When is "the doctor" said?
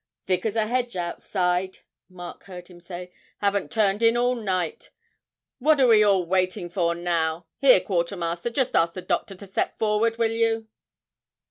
8.95-9.35